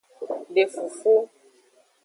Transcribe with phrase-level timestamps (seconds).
[0.55, 1.13] De fufu.